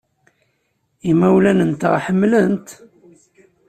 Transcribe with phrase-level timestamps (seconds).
[1.11, 2.67] Imawlan-nteɣ ḥemmlen-t.